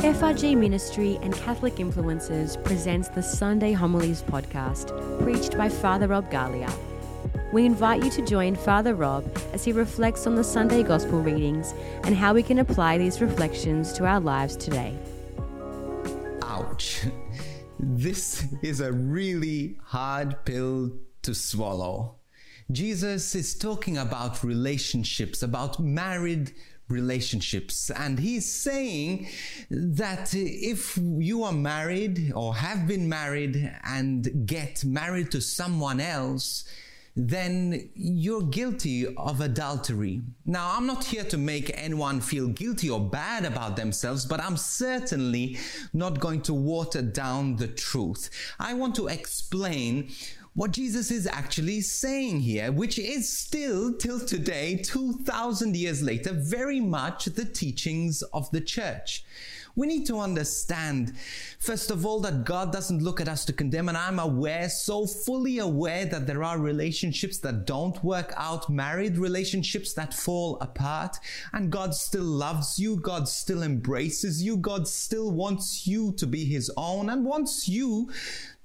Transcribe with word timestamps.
FRG 0.00 0.56
Ministry 0.56 1.18
and 1.22 1.34
Catholic 1.34 1.76
Influencers 1.76 2.62
presents 2.62 3.08
the 3.08 3.22
Sunday 3.22 3.72
Homilies 3.72 4.22
podcast, 4.22 4.92
preached 5.22 5.56
by 5.56 5.70
Father 5.70 6.06
Rob 6.06 6.30
Galea. 6.30 6.70
We 7.50 7.64
invite 7.64 8.04
you 8.04 8.10
to 8.10 8.22
join 8.22 8.56
Father 8.56 8.94
Rob 8.94 9.24
as 9.54 9.64
he 9.64 9.72
reflects 9.72 10.26
on 10.26 10.34
the 10.34 10.44
Sunday 10.44 10.82
Gospel 10.82 11.22
readings 11.22 11.72
and 12.04 12.14
how 12.14 12.34
we 12.34 12.42
can 12.42 12.58
apply 12.58 12.98
these 12.98 13.22
reflections 13.22 13.94
to 13.94 14.04
our 14.04 14.20
lives 14.20 14.54
today. 14.54 14.94
Ouch. 16.42 17.06
This 17.80 18.44
is 18.62 18.80
a 18.80 18.92
really 18.92 19.78
hard 19.82 20.44
pill 20.44 20.92
to 21.22 21.34
swallow. 21.34 22.16
Jesus 22.70 23.34
is 23.34 23.54
talking 23.54 23.96
about 23.96 24.44
relationships, 24.44 25.42
about 25.42 25.80
married 25.80 26.48
relationships. 26.48 26.75
And 27.90 28.18
he's 28.18 28.50
saying 28.50 29.28
that 29.70 30.34
if 30.34 30.98
you 31.02 31.42
are 31.44 31.52
married 31.52 32.32
or 32.34 32.54
have 32.54 32.86
been 32.86 33.08
married 33.08 33.72
and 33.84 34.46
get 34.46 34.84
married 34.84 35.30
to 35.32 35.40
someone 35.40 36.00
else, 36.00 36.64
then 37.16 37.88
you're 37.94 38.42
guilty 38.42 39.06
of 39.16 39.40
adultery. 39.40 40.20
Now, 40.44 40.76
I'm 40.76 40.86
not 40.86 41.02
here 41.02 41.24
to 41.24 41.38
make 41.38 41.72
anyone 41.74 42.20
feel 42.20 42.48
guilty 42.48 42.90
or 42.90 43.00
bad 43.00 43.46
about 43.46 43.76
themselves, 43.76 44.26
but 44.26 44.38
I'm 44.38 44.58
certainly 44.58 45.56
not 45.94 46.20
going 46.20 46.42
to 46.42 46.52
water 46.52 47.00
down 47.00 47.56
the 47.56 47.68
truth. 47.68 48.28
I 48.60 48.74
want 48.74 48.94
to 48.96 49.08
explain 49.08 50.10
what 50.56 50.70
Jesus 50.70 51.10
is 51.10 51.26
actually 51.26 51.82
saying 51.82 52.40
here, 52.40 52.72
which 52.72 52.98
is 52.98 53.28
still, 53.28 53.92
till 53.92 54.18
today, 54.18 54.76
2,000 54.82 55.76
years 55.76 56.02
later, 56.02 56.32
very 56.32 56.80
much 56.80 57.26
the 57.26 57.44
teachings 57.44 58.22
of 58.32 58.50
the 58.52 58.62
church. 58.62 59.22
We 59.74 59.86
need 59.86 60.06
to 60.06 60.18
understand, 60.18 61.12
first 61.58 61.90
of 61.90 62.06
all, 62.06 62.20
that 62.20 62.46
God 62.46 62.72
doesn't 62.72 63.02
look 63.02 63.20
at 63.20 63.28
us 63.28 63.44
to 63.44 63.52
condemn, 63.52 63.90
and 63.90 63.98
I'm 63.98 64.18
aware, 64.18 64.70
so 64.70 65.06
fully 65.06 65.58
aware 65.58 66.06
that 66.06 66.26
there 66.26 66.42
are 66.42 66.58
relationships 66.58 67.36
that 67.40 67.66
don't 67.66 68.02
work 68.02 68.32
out, 68.38 68.70
married 68.70 69.18
relationships 69.18 69.92
that 69.92 70.14
fall 70.14 70.56
apart, 70.62 71.18
and 71.52 71.70
God 71.70 71.94
still 71.94 72.24
loves 72.24 72.78
you, 72.78 72.96
God 72.96 73.28
still 73.28 73.62
embraces 73.62 74.42
you, 74.42 74.56
God 74.56 74.88
still 74.88 75.30
wants 75.30 75.86
you 75.86 76.12
to 76.12 76.26
be 76.26 76.46
His 76.46 76.70
own, 76.78 77.10
and 77.10 77.26
wants 77.26 77.68
you 77.68 78.10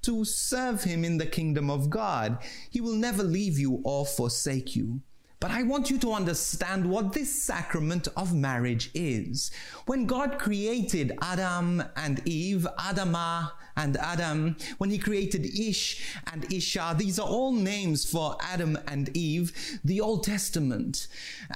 to 0.03 0.25
serve 0.25 0.83
him 0.83 1.03
in 1.03 1.17
the 1.17 1.25
kingdom 1.25 1.69
of 1.69 1.89
God. 1.89 2.39
He 2.69 2.81
will 2.81 2.95
never 2.95 3.23
leave 3.23 3.59
you 3.59 3.81
or 3.83 4.05
forsake 4.05 4.75
you. 4.75 5.01
But 5.39 5.51
I 5.51 5.63
want 5.63 5.89
you 5.89 5.97
to 5.99 6.13
understand 6.13 6.87
what 6.87 7.13
this 7.13 7.43
sacrament 7.43 8.07
of 8.15 8.33
marriage 8.33 8.91
is. 8.93 9.49
When 9.87 10.05
God 10.05 10.37
created 10.37 11.17
Adam 11.19 11.83
and 11.95 12.21
Eve, 12.25 12.67
Adama 12.77 13.13
ah, 13.15 13.57
and 13.75 13.97
Adam, 13.97 14.55
when 14.77 14.89
he 14.89 14.97
created 14.97 15.45
Ish 15.45 16.17
and 16.31 16.51
Isha, 16.51 16.95
these 16.97 17.19
are 17.19 17.27
all 17.27 17.51
names 17.51 18.09
for 18.09 18.37
Adam 18.41 18.77
and 18.87 19.15
Eve, 19.15 19.79
the 19.83 20.01
Old 20.01 20.23
Testament. 20.23 21.07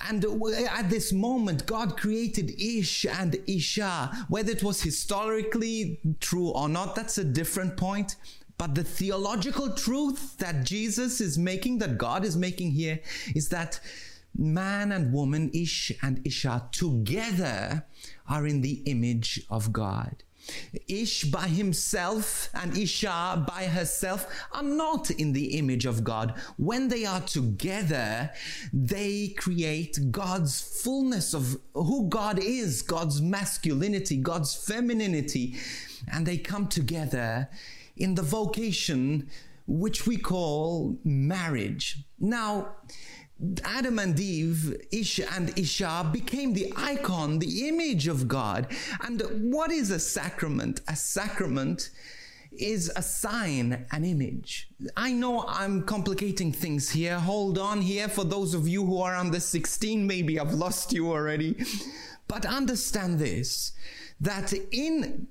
And 0.09 0.25
at 0.69 0.89
this 0.89 1.11
moment, 1.11 1.65
God 1.65 1.97
created 1.97 2.59
Ish 2.59 3.05
and 3.05 3.37
Isha. 3.47 4.25
Whether 4.29 4.51
it 4.51 4.63
was 4.63 4.81
historically 4.81 5.99
true 6.19 6.49
or 6.49 6.69
not, 6.69 6.95
that's 6.95 7.17
a 7.17 7.23
different 7.23 7.77
point. 7.77 8.15
But 8.57 8.73
the 8.75 8.83
theological 8.83 9.71
truth 9.71 10.37
that 10.37 10.63
Jesus 10.63 11.19
is 11.19 11.37
making, 11.37 11.79
that 11.79 11.97
God 11.97 12.23
is 12.23 12.37
making 12.37 12.71
here, 12.71 13.01
is 13.35 13.49
that 13.49 13.81
man 14.37 14.93
and 14.93 15.11
woman, 15.11 15.51
Ish 15.53 15.91
and 16.01 16.21
Isha, 16.25 16.69
together 16.71 17.85
are 18.29 18.47
in 18.47 18.61
the 18.61 18.81
image 18.85 19.45
of 19.49 19.73
God. 19.73 20.23
Ish 20.87 21.25
by 21.25 21.47
himself 21.47 22.49
and 22.53 22.77
Isha 22.77 23.45
by 23.47 23.65
herself 23.65 24.27
are 24.51 24.63
not 24.63 25.09
in 25.11 25.33
the 25.33 25.57
image 25.57 25.85
of 25.85 26.03
God. 26.03 26.35
When 26.57 26.87
they 26.87 27.05
are 27.05 27.21
together, 27.21 28.31
they 28.73 29.29
create 29.29 30.11
God's 30.11 30.61
fullness 30.61 31.33
of 31.33 31.57
who 31.73 32.07
God 32.09 32.39
is, 32.39 32.81
God's 32.81 33.21
masculinity, 33.21 34.17
God's 34.17 34.53
femininity, 34.55 35.55
and 36.11 36.25
they 36.25 36.37
come 36.37 36.67
together 36.67 37.49
in 37.97 38.15
the 38.15 38.21
vocation 38.21 39.29
which 39.67 40.05
we 40.05 40.17
call 40.17 40.97
marriage. 41.03 42.03
Now, 42.19 42.75
Adam 43.63 43.99
and 43.99 44.19
Eve, 44.19 44.75
Ish 44.91 45.19
and 45.19 45.57
Isha 45.57 46.09
became 46.11 46.53
the 46.53 46.71
icon, 46.75 47.39
the 47.39 47.67
image 47.67 48.07
of 48.07 48.27
God. 48.27 48.67
And 49.03 49.21
what 49.51 49.71
is 49.71 49.91
a 49.91 49.99
sacrament? 49.99 50.81
A 50.87 50.95
sacrament 50.95 51.89
is 52.57 52.91
a 52.95 53.01
sign, 53.01 53.85
an 53.91 54.05
image. 54.05 54.69
I 54.95 55.11
know 55.11 55.45
I'm 55.47 55.83
complicating 55.83 56.53
things 56.53 56.89
here. 56.89 57.19
Hold 57.19 57.57
on 57.57 57.81
here 57.81 58.07
for 58.07 58.23
those 58.23 58.53
of 58.53 58.67
you 58.67 58.85
who 58.85 59.01
are 59.01 59.15
under 59.15 59.39
16, 59.41 60.07
maybe 60.07 60.39
I've 60.39 60.53
lost 60.53 60.93
you 60.93 61.11
already. 61.11 61.65
But 62.27 62.45
understand 62.45 63.19
this 63.19 63.73
that 64.21 64.53
in 64.71 65.27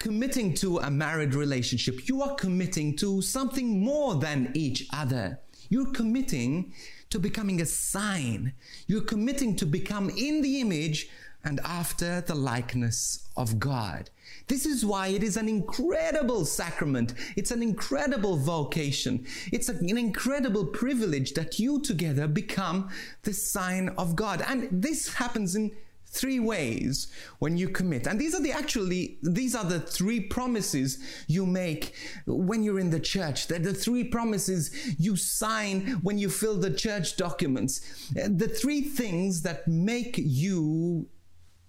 committing 0.00 0.54
to 0.54 0.78
a 0.78 0.90
married 0.90 1.34
relationship, 1.34 2.08
you 2.08 2.20
are 2.20 2.34
committing 2.34 2.96
to 2.96 3.22
something 3.22 3.80
more 3.80 4.16
than 4.16 4.50
each 4.54 4.88
other. 4.92 5.38
You're 5.68 5.92
committing 5.92 6.72
to 7.14 7.20
becoming 7.20 7.60
a 7.60 7.66
sign. 7.66 8.52
You're 8.88 9.00
committing 9.00 9.54
to 9.56 9.66
become 9.66 10.10
in 10.10 10.42
the 10.42 10.60
image 10.60 11.08
and 11.44 11.60
after 11.60 12.22
the 12.22 12.34
likeness 12.34 13.28
of 13.36 13.60
God. 13.60 14.10
This 14.48 14.66
is 14.66 14.84
why 14.84 15.08
it 15.08 15.22
is 15.22 15.36
an 15.36 15.48
incredible 15.48 16.44
sacrament. 16.44 17.14
It's 17.36 17.52
an 17.52 17.62
incredible 17.62 18.36
vocation. 18.36 19.26
It's 19.52 19.68
an 19.68 19.96
incredible 19.96 20.66
privilege 20.66 21.34
that 21.34 21.60
you 21.60 21.80
together 21.80 22.26
become 22.26 22.90
the 23.22 23.32
sign 23.32 23.90
of 23.90 24.16
God. 24.16 24.42
And 24.48 24.66
this 24.72 25.14
happens 25.14 25.54
in 25.54 25.70
three 26.14 26.40
ways 26.40 27.08
when 27.40 27.56
you 27.56 27.68
commit. 27.68 28.06
And 28.06 28.20
these 28.20 28.34
are 28.34 28.42
the 28.42 28.52
actually, 28.52 29.18
these 29.22 29.54
are 29.54 29.64
the 29.64 29.80
three 29.80 30.20
promises 30.20 30.98
you 31.26 31.44
make 31.44 31.94
when 32.26 32.62
you're 32.62 32.78
in 32.78 32.90
the 32.90 33.00
church. 33.00 33.48
They're 33.48 33.58
the 33.58 33.74
three 33.74 34.04
promises 34.04 34.70
you 34.98 35.16
sign 35.16 35.98
when 36.02 36.18
you 36.18 36.30
fill 36.30 36.58
the 36.58 36.72
church 36.72 37.16
documents. 37.16 37.80
The 38.12 38.48
three 38.48 38.82
things 38.82 39.42
that 39.42 39.66
make 39.66 40.14
you 40.18 41.08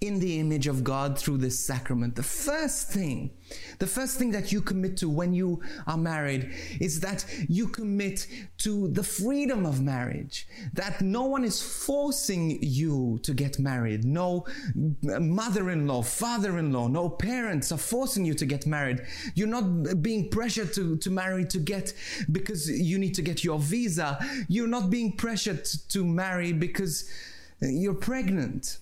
in 0.07 0.19
the 0.19 0.39
image 0.39 0.67
of 0.67 0.83
God 0.83 1.17
through 1.17 1.37
this 1.37 1.59
sacrament. 1.59 2.15
The 2.15 2.23
first 2.23 2.91
thing, 2.91 3.31
the 3.79 3.87
first 3.87 4.17
thing 4.17 4.31
that 4.31 4.51
you 4.51 4.61
commit 4.61 4.97
to 4.97 5.09
when 5.09 5.33
you 5.33 5.61
are 5.87 5.97
married 5.97 6.51
is 6.79 6.99
that 7.01 7.25
you 7.47 7.67
commit 7.67 8.27
to 8.59 8.87
the 8.89 9.03
freedom 9.03 9.65
of 9.65 9.81
marriage, 9.81 10.47
that 10.73 11.01
no 11.01 11.23
one 11.23 11.43
is 11.43 11.61
forcing 11.61 12.59
you 12.61 13.19
to 13.23 13.33
get 13.33 13.59
married. 13.59 14.05
No 14.05 14.45
mother 15.03 15.69
in 15.69 15.87
law, 15.87 16.01
father 16.01 16.57
in 16.57 16.71
law, 16.71 16.87
no 16.87 17.09
parents 17.09 17.71
are 17.71 17.77
forcing 17.77 18.25
you 18.25 18.33
to 18.33 18.45
get 18.45 18.65
married. 18.65 19.01
You're 19.35 19.47
not 19.47 20.01
being 20.01 20.29
pressured 20.29 20.73
to, 20.73 20.97
to 20.97 21.09
marry 21.09 21.45
to 21.45 21.59
get 21.59 21.93
because 22.31 22.69
you 22.69 22.97
need 22.97 23.15
to 23.15 23.21
get 23.21 23.43
your 23.43 23.59
visa. 23.59 24.17
You're 24.47 24.67
not 24.67 24.89
being 24.89 25.13
pressured 25.13 25.65
to 25.89 26.03
marry 26.05 26.53
because 26.53 27.09
you're 27.61 27.93
pregnant 27.93 28.79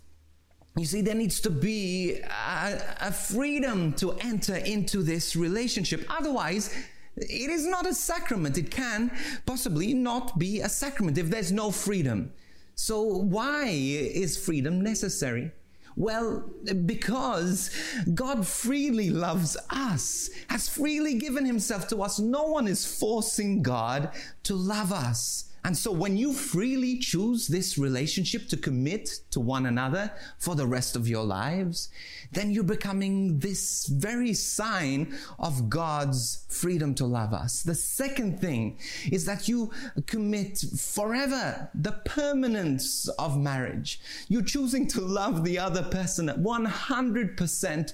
you 0.76 0.86
see, 0.86 1.02
there 1.02 1.16
needs 1.16 1.40
to 1.42 1.52
be 1.52 2.20
a, 2.22 2.82
a, 3.02 3.12
freedom 3.12 3.94
to 3.94 4.14
enter 4.14 4.56
into 4.56 5.04
this 5.04 5.36
relationship. 5.36 6.04
Otherwise, 6.10 6.76
it 7.16 7.50
is 7.52 7.68
not 7.68 7.86
a 7.86 7.94
sacrament. 7.94 8.58
It 8.58 8.72
can 8.72 9.12
possibly 9.46 9.94
not 9.94 10.40
be 10.40 10.62
a 10.62 10.70
sacrament 10.70 11.20
if 11.20 11.30
there's 11.30 11.52
no 11.52 11.70
freedom. 11.70 12.34
So, 12.74 13.04
why 13.04 13.66
is 13.68 14.36
freedom 14.36 14.82
necessary? 14.82 15.52
Well, 15.96 16.44
because 16.88 17.70
God 18.16 18.48
freely 18.48 19.12
loves 19.12 19.56
us, 19.70 20.32
has 20.48 20.68
freely 20.68 21.16
given 21.20 21.46
himself 21.46 21.88
to 21.90 22.02
us. 22.02 22.18
No 22.18 22.48
one 22.48 22.68
is 22.68 22.84
forcing 22.84 23.62
God 23.62 24.10
to 24.44 24.56
love 24.56 24.92
us. 24.92 25.52
And 25.66 25.78
so 25.78 25.92
when 25.92 26.18
you 26.18 26.34
freely 26.34 26.98
choose 26.98 27.48
this 27.48 27.78
relationship 27.78 28.50
to 28.50 28.58
commit 28.58 29.20
to 29.32 29.40
one 29.40 29.66
another 29.66 30.12
for 30.38 30.56
the 30.56 30.68
rest 30.68 30.96
of 30.98 31.08
your 31.08 31.24
lives, 31.24 31.90
then 32.34 32.52
you're 32.52 32.64
becoming 32.64 33.40
this 33.40 33.86
very 33.88 34.34
sign 34.34 35.18
of 35.40 35.70
God's 35.70 36.46
freedom 36.50 36.94
to 36.96 37.06
love 37.06 37.34
us. 37.34 37.64
The 37.64 37.76
second 37.76 38.42
thing 38.42 38.78
is 39.10 39.26
that 39.26 39.48
you 39.48 39.72
commit 40.06 40.60
forever 40.78 41.70
the 41.74 41.94
permanence 42.06 43.08
of 43.18 43.40
marriage. 43.40 44.02
You're 44.28 44.42
choosing 44.42 44.88
to 44.90 45.02
love 45.02 45.46
the 45.46 45.60
other 45.60 45.84
person 45.84 46.28
at 46.28 46.40
100% 46.40 47.94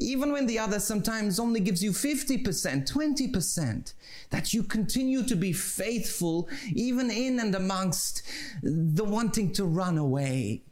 even 0.00 0.32
when 0.32 0.46
the 0.46 0.58
other 0.58 0.80
sometimes 0.80 1.38
only 1.38 1.60
gives 1.60 1.84
you 1.84 1.92
50%, 1.92 2.42
20%, 2.90 3.94
that 4.30 4.54
you 4.54 4.62
continue 4.62 5.22
to 5.24 5.36
be 5.36 5.52
faithful 5.52 6.48
even 6.72 7.10
in 7.10 7.38
and 7.38 7.54
amongst 7.54 8.22
the 8.62 9.04
wanting 9.04 9.52
to 9.52 9.64
run 9.64 9.98
away. 9.98 10.62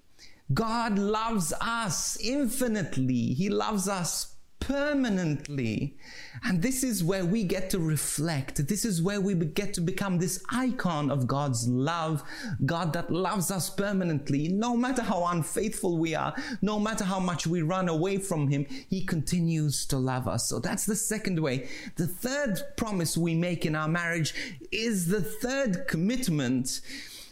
God 0.54 0.98
loves 0.98 1.52
us 1.60 2.16
infinitely. 2.22 3.34
He 3.34 3.50
loves 3.50 3.86
us 3.86 4.34
permanently. 4.68 5.96
And 6.44 6.60
this 6.60 6.84
is 6.84 7.02
where 7.02 7.24
we 7.24 7.42
get 7.42 7.70
to 7.70 7.78
reflect. 7.78 8.68
This 8.68 8.84
is 8.84 9.00
where 9.00 9.20
we 9.20 9.34
get 9.34 9.72
to 9.74 9.80
become 9.80 10.18
this 10.18 10.44
icon 10.50 11.10
of 11.10 11.26
God's 11.26 11.66
love. 11.66 12.22
God 12.66 12.92
that 12.92 13.10
loves 13.10 13.50
us 13.50 13.70
permanently. 13.70 14.48
No 14.48 14.76
matter 14.76 15.02
how 15.02 15.24
unfaithful 15.24 15.96
we 15.96 16.14
are, 16.14 16.34
no 16.60 16.78
matter 16.78 17.02
how 17.02 17.18
much 17.18 17.46
we 17.46 17.62
run 17.62 17.88
away 17.88 18.18
from 18.18 18.48
Him, 18.48 18.66
He 18.68 19.04
continues 19.04 19.86
to 19.86 19.96
love 19.96 20.28
us. 20.28 20.46
So 20.46 20.58
that's 20.58 20.84
the 20.84 20.96
second 20.96 21.40
way. 21.40 21.68
The 21.96 22.06
third 22.06 22.60
promise 22.76 23.16
we 23.16 23.34
make 23.34 23.64
in 23.64 23.74
our 23.74 23.88
marriage 23.88 24.34
is 24.70 25.06
the 25.06 25.22
third 25.22 25.88
commitment 25.88 26.82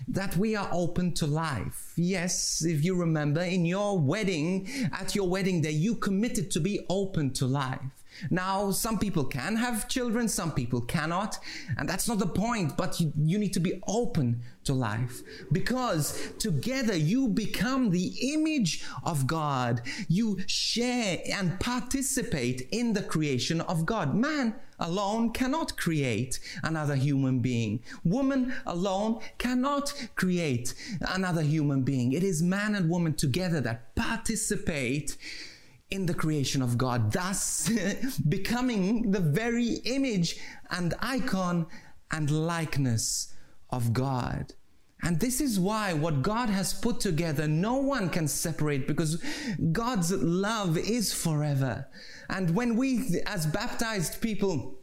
that 0.08 0.36
we 0.36 0.54
are 0.56 0.68
open 0.72 1.12
to 1.14 1.26
life. 1.26 1.92
Yes, 1.96 2.64
if 2.64 2.84
you 2.84 2.94
remember, 2.94 3.42
in 3.42 3.64
your 3.64 3.98
wedding, 3.98 4.68
at 4.92 5.14
your 5.14 5.28
wedding 5.28 5.62
day, 5.62 5.70
you 5.70 5.94
committed 5.94 6.50
to 6.52 6.60
be 6.60 6.84
open 6.88 7.32
to 7.34 7.46
life. 7.46 7.80
Now, 8.30 8.70
some 8.70 8.98
people 8.98 9.24
can 9.24 9.56
have 9.56 9.88
children, 9.88 10.28
some 10.28 10.52
people 10.52 10.80
cannot, 10.80 11.38
and 11.76 11.88
that's 11.88 12.08
not 12.08 12.18
the 12.18 12.26
point, 12.26 12.76
but 12.76 13.00
you, 13.00 13.12
you, 13.16 13.38
need 13.38 13.52
to 13.52 13.60
be 13.60 13.82
open 13.86 14.40
to 14.64 14.72
life 14.72 15.22
because 15.52 16.32
together 16.38 16.96
you 16.96 17.28
become 17.28 17.90
the 17.90 18.32
image 18.32 18.84
of 19.04 19.26
God. 19.26 19.82
You 20.08 20.38
share 20.46 21.18
and 21.32 21.58
participate 21.60 22.68
in 22.72 22.92
the 22.92 23.02
creation 23.02 23.60
of 23.60 23.86
God. 23.86 24.14
Man 24.14 24.54
alone 24.78 25.32
cannot 25.32 25.76
create 25.76 26.38
another 26.62 26.96
human 26.96 27.40
being. 27.40 27.82
Woman 28.04 28.54
alone 28.66 29.20
cannot 29.38 29.92
create 30.14 30.74
another 31.00 31.42
human 31.42 31.82
being. 31.82 32.12
It 32.12 32.22
is 32.22 32.42
man 32.42 32.74
and 32.74 32.90
woman 32.90 33.14
together 33.14 33.60
that 33.62 33.94
participate 33.94 35.16
in 35.90 36.06
the 36.06 36.14
creation 36.14 36.62
of 36.62 36.76
God, 36.76 37.12
thus 37.12 37.70
becoming 38.28 39.10
the 39.10 39.20
very 39.20 39.74
image 39.84 40.36
and 40.70 40.94
icon 41.00 41.66
and 42.10 42.30
likeness 42.30 43.34
of 43.70 43.92
God. 43.92 44.54
And 45.02 45.20
this 45.20 45.40
is 45.40 45.60
why 45.60 45.92
what 45.92 46.22
God 46.22 46.48
has 46.48 46.72
put 46.72 47.00
together, 47.00 47.46
no 47.46 47.76
one 47.76 48.08
can 48.08 48.26
separate 48.26 48.88
because 48.88 49.22
God's 49.72 50.10
love 50.10 50.78
is 50.78 51.12
forever. 51.12 51.86
And 52.30 52.54
when 52.54 52.76
we, 52.76 53.20
as 53.26 53.46
baptized 53.46 54.20
people, 54.20 54.80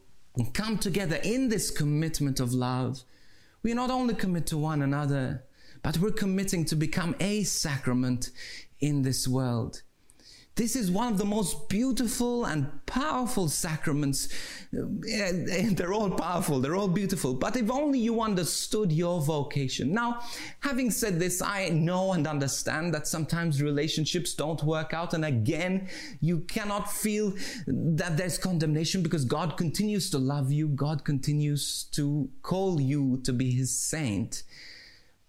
come 0.52 0.78
together 0.78 1.16
in 1.22 1.48
this 1.48 1.70
commitment 1.70 2.40
of 2.40 2.52
love, 2.52 3.02
we 3.62 3.74
not 3.74 3.90
only 3.90 4.14
commit 4.14 4.46
to 4.46 4.58
one 4.58 4.82
another, 4.82 5.44
but 5.82 5.98
we're 5.98 6.10
committing 6.12 6.64
to 6.66 6.76
become 6.76 7.14
a 7.20 7.42
sacrament 7.44 8.30
in 8.80 9.02
this 9.02 9.26
world. 9.28 9.82
This 10.56 10.76
is 10.76 10.88
one 10.88 11.12
of 11.12 11.18
the 11.18 11.24
most 11.24 11.68
beautiful 11.68 12.44
and 12.44 12.68
powerful 12.86 13.48
sacraments. 13.48 14.28
Uh, 14.72 14.82
eh, 15.10 15.70
they're 15.72 15.92
all 15.92 16.10
powerful, 16.10 16.60
they're 16.60 16.76
all 16.76 16.86
beautiful, 16.86 17.34
but 17.34 17.56
if 17.56 17.68
only 17.72 17.98
you 17.98 18.20
understood 18.20 18.92
your 18.92 19.20
vocation. 19.20 19.92
Now, 19.92 20.20
having 20.60 20.92
said 20.92 21.18
this, 21.18 21.42
I 21.42 21.70
know 21.70 22.12
and 22.12 22.28
understand 22.28 22.94
that 22.94 23.08
sometimes 23.08 23.60
relationships 23.60 24.32
don't 24.34 24.62
work 24.62 24.94
out, 24.94 25.12
and 25.12 25.24
again, 25.24 25.88
you 26.20 26.40
cannot 26.40 26.88
feel 26.88 27.32
that 27.66 28.16
there's 28.16 28.38
condemnation 28.38 29.02
because 29.02 29.24
God 29.24 29.56
continues 29.56 30.08
to 30.10 30.18
love 30.18 30.52
you, 30.52 30.68
God 30.68 31.04
continues 31.04 31.84
to 31.92 32.30
call 32.42 32.80
you 32.80 33.20
to 33.24 33.32
be 33.32 33.50
His 33.50 33.76
saint. 33.76 34.44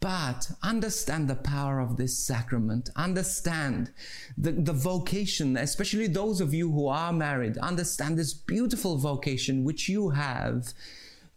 But 0.05 0.51
understand 0.61 1.27
the 1.27 1.35
power 1.35 1.79
of 1.79 1.97
this 1.97 2.15
sacrament. 2.15 2.91
Understand 2.95 3.91
the, 4.37 4.51
the 4.51 4.71
vocation, 4.71 5.57
especially 5.57 6.05
those 6.05 6.41
of 6.41 6.53
you 6.53 6.71
who 6.71 6.87
are 6.87 7.11
married. 7.11 7.57
Understand 7.57 8.15
this 8.15 8.31
beautiful 8.31 8.97
vocation 8.97 9.63
which 9.63 9.89
you 9.89 10.11
have 10.11 10.75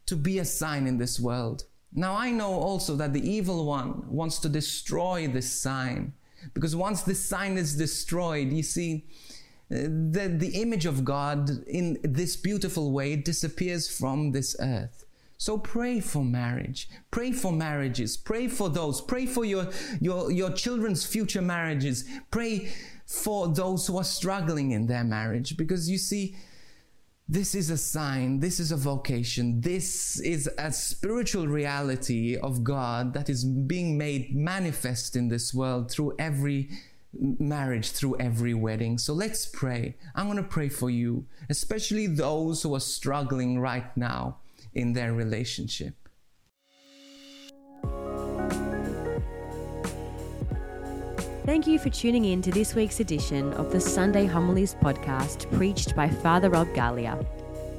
to 0.04 0.16
be 0.16 0.38
a 0.38 0.44
sign 0.44 0.86
in 0.86 0.98
this 0.98 1.18
world. 1.18 1.64
Now, 1.94 2.14
I 2.14 2.30
know 2.30 2.52
also 2.52 2.94
that 2.96 3.14
the 3.14 3.26
evil 3.26 3.64
one 3.64 4.02
wants 4.06 4.38
to 4.40 4.50
destroy 4.50 5.28
this 5.28 5.50
sign 5.50 6.12
because 6.52 6.76
once 6.76 7.00
this 7.00 7.26
sign 7.26 7.56
is 7.56 7.74
destroyed, 7.74 8.52
you 8.52 8.62
see, 8.62 9.06
the, 9.70 10.30
the 10.36 10.60
image 10.60 10.84
of 10.84 11.06
God 11.06 11.48
in 11.66 11.98
this 12.02 12.36
beautiful 12.36 12.92
way 12.92 13.16
disappears 13.16 13.88
from 13.88 14.32
this 14.32 14.54
earth. 14.60 15.06
So 15.38 15.56
pray 15.56 16.00
for 16.00 16.24
marriage. 16.24 16.88
Pray 17.12 17.30
for 17.30 17.52
marriages. 17.52 18.16
Pray 18.16 18.48
for 18.48 18.68
those. 18.68 19.00
Pray 19.00 19.24
for 19.24 19.44
your, 19.44 19.68
your, 20.00 20.32
your 20.32 20.50
children's 20.50 21.06
future 21.06 21.40
marriages. 21.40 22.04
Pray 22.32 22.72
for 23.06 23.46
those 23.46 23.86
who 23.86 23.98
are 23.98 24.04
struggling 24.04 24.72
in 24.72 24.86
their 24.88 25.04
marriage. 25.04 25.56
Because 25.56 25.88
you 25.88 25.96
see, 25.96 26.34
this 27.28 27.54
is 27.54 27.70
a 27.70 27.76
sign, 27.76 28.40
this 28.40 28.58
is 28.58 28.72
a 28.72 28.76
vocation, 28.76 29.60
this 29.60 30.18
is 30.18 30.50
a 30.58 30.72
spiritual 30.72 31.46
reality 31.46 32.36
of 32.36 32.64
God 32.64 33.14
that 33.14 33.28
is 33.28 33.44
being 33.44 33.96
made 33.96 34.34
manifest 34.34 35.14
in 35.14 35.28
this 35.28 35.54
world 35.54 35.88
through 35.88 36.16
every 36.18 36.68
marriage, 37.12 37.92
through 37.92 38.16
every 38.18 38.54
wedding. 38.54 38.98
So 38.98 39.12
let's 39.12 39.46
pray. 39.46 39.94
I'm 40.16 40.26
going 40.26 40.38
to 40.38 40.42
pray 40.42 40.68
for 40.68 40.90
you, 40.90 41.26
especially 41.48 42.08
those 42.08 42.62
who 42.62 42.74
are 42.74 42.80
struggling 42.80 43.60
right 43.60 43.96
now 43.96 44.38
in 44.74 44.92
their 44.92 45.12
relationship. 45.12 45.94
Thank 51.44 51.66
you 51.66 51.78
for 51.78 51.88
tuning 51.88 52.26
in 52.26 52.42
to 52.42 52.50
this 52.50 52.74
week's 52.74 53.00
edition 53.00 53.54
of 53.54 53.72
the 53.72 53.80
Sunday 53.80 54.26
Homilies 54.26 54.74
podcast 54.74 55.50
preached 55.56 55.96
by 55.96 56.06
Father 56.06 56.50
Rob 56.50 56.68
Galea. 56.68 57.24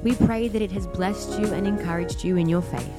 We 0.02 0.16
pray 0.16 0.48
that 0.48 0.60
it 0.60 0.72
has 0.72 0.88
blessed 0.88 1.38
you 1.38 1.46
and 1.52 1.66
encouraged 1.66 2.24
you 2.24 2.36
in 2.36 2.48
your 2.48 2.62
faith. 2.62 2.90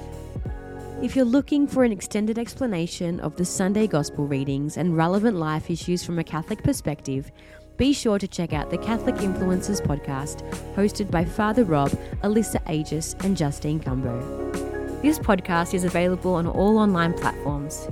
If 1.01 1.15
you're 1.15 1.25
looking 1.25 1.67
for 1.67 1.83
an 1.83 1.91
extended 1.91 2.37
explanation 2.37 3.19
of 3.19 3.35
the 3.35 3.43
Sunday 3.43 3.87
Gospel 3.87 4.27
readings 4.27 4.77
and 4.77 4.95
relevant 4.95 5.35
life 5.35 5.69
issues 5.69 6.03
from 6.03 6.19
a 6.19 6.23
Catholic 6.23 6.63
perspective, 6.63 7.31
be 7.77 7.93
sure 7.93 8.19
to 8.19 8.27
check 8.27 8.53
out 8.53 8.69
the 8.69 8.77
Catholic 8.77 9.15
Influencers 9.15 9.81
podcast, 9.81 10.41
hosted 10.75 11.09
by 11.09 11.25
Father 11.25 11.63
Rob, 11.63 11.89
Alyssa 12.23 12.63
Agius, 12.65 13.21
and 13.23 13.35
Justine 13.35 13.79
Cumbo. 13.79 15.01
This 15.01 15.17
podcast 15.17 15.73
is 15.73 15.83
available 15.83 16.35
on 16.35 16.45
all 16.45 16.77
online 16.77 17.13
platforms. 17.13 17.87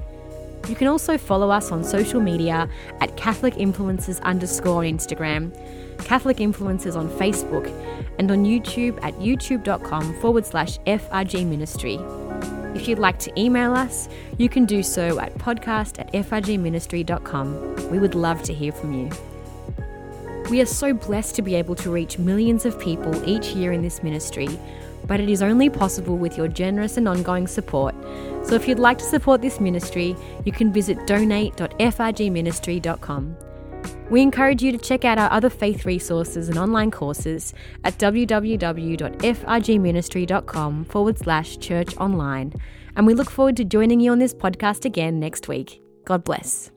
You 0.67 0.75
can 0.75 0.87
also 0.87 1.17
follow 1.17 1.49
us 1.49 1.71
on 1.71 1.83
social 1.83 2.21
media 2.21 2.69
at 3.01 3.17
Catholic 3.17 3.55
Influencers 3.55 4.21
underscore 4.21 4.83
Instagram, 4.83 5.51
Catholic 6.05 6.37
Influencers 6.37 6.95
on 6.95 7.09
Facebook, 7.09 7.67
and 8.19 8.29
on 8.29 8.45
YouTube 8.45 9.03
at 9.03 9.15
youtube.com 9.15 10.19
forward 10.21 10.45
slash 10.45 10.77
FRG 10.79 11.45
Ministry. 11.47 11.99
If 12.75 12.87
you'd 12.87 12.99
like 12.99 13.17
to 13.19 13.39
email 13.39 13.73
us, 13.73 14.07
you 14.37 14.47
can 14.47 14.65
do 14.65 14.83
so 14.83 15.19
at 15.19 15.33
podcast 15.35 15.99
at 15.99 16.11
frgministry.com. 16.13 17.89
We 17.89 17.97
would 17.97 18.13
love 18.13 18.43
to 18.43 18.53
hear 18.53 18.71
from 18.71 18.93
you. 18.93 19.09
We 20.49 20.61
are 20.61 20.65
so 20.65 20.93
blessed 20.93 21.35
to 21.35 21.41
be 21.41 21.55
able 21.55 21.75
to 21.75 21.91
reach 21.91 22.17
millions 22.17 22.65
of 22.65 22.79
people 22.79 23.13
each 23.27 23.49
year 23.49 23.71
in 23.71 23.83
this 23.83 24.01
ministry, 24.01 24.47
but 25.05 25.19
it 25.19 25.29
is 25.29 25.43
only 25.43 25.69
possible 25.69 26.17
with 26.17 26.37
your 26.37 26.47
generous 26.47 26.97
and 26.97 27.07
ongoing 27.07 27.45
support. 27.45 27.93
So 28.43 28.55
if 28.55 28.67
you'd 28.67 28.79
like 28.79 28.97
to 28.97 29.03
support 29.03 29.41
this 29.41 29.59
ministry, 29.59 30.15
you 30.45 30.51
can 30.51 30.73
visit 30.73 31.05
donate.frgministry.com. 31.05 33.37
We 34.09 34.21
encourage 34.21 34.63
you 34.63 34.71
to 34.71 34.79
check 34.79 35.05
out 35.05 35.19
our 35.19 35.31
other 35.31 35.51
faith 35.51 35.85
resources 35.85 36.49
and 36.49 36.57
online 36.57 36.89
courses 36.89 37.53
at 37.83 37.99
www.frgministry.com 37.99 40.85
forward 40.85 41.19
slash 41.19 41.59
church 41.59 41.95
online. 41.97 42.53
And 42.95 43.05
we 43.05 43.13
look 43.13 43.29
forward 43.29 43.55
to 43.57 43.63
joining 43.63 43.99
you 43.99 44.11
on 44.11 44.17
this 44.17 44.33
podcast 44.33 44.85
again 44.85 45.19
next 45.19 45.47
week. 45.47 45.79
God 46.05 46.23
bless. 46.23 46.71